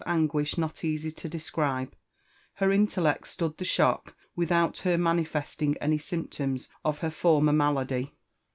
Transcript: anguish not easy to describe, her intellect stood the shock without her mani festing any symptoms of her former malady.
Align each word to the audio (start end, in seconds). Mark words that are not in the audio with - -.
anguish 0.07 0.57
not 0.57 0.83
easy 0.83 1.11
to 1.11 1.29
describe, 1.29 1.95
her 2.53 2.71
intellect 2.71 3.27
stood 3.27 3.55
the 3.59 3.63
shock 3.63 4.17
without 4.35 4.79
her 4.79 4.97
mani 4.97 5.23
festing 5.23 5.77
any 5.77 5.99
symptoms 5.99 6.67
of 6.83 6.97
her 7.01 7.11
former 7.11 7.53
malady. 7.53 8.11